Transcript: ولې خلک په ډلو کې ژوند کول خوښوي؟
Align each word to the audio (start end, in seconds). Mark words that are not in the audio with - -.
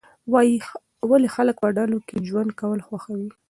ولې 1.11 1.27
خلک 1.35 1.55
په 1.63 1.69
ډلو 1.77 1.97
کې 2.07 2.25
ژوند 2.27 2.51
کول 2.59 2.79
خوښوي؟ 2.87 3.29